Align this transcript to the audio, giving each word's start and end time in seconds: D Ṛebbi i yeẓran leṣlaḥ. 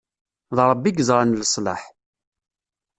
D 0.55 0.57
Ṛebbi 0.69 0.87
i 0.89 0.97
yeẓran 0.97 1.37
leṣlaḥ. 1.41 1.81